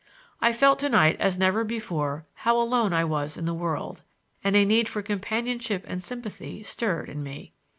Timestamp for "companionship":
5.03-5.85